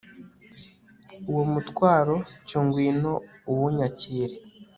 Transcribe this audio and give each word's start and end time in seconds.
uwo 1.29 1.43
mutwaro 1.51 2.15
cyo 2.47 2.59
ngwino 2.65 3.13
uwunyakire 3.51 4.35